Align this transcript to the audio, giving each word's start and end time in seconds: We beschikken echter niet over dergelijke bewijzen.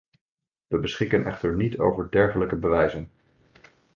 We 0.67 0.79
beschikken 0.79 1.25
echter 1.25 1.55
niet 1.55 1.77
over 1.79 2.09
dergelijke 2.11 2.55
bewijzen. 2.55 3.09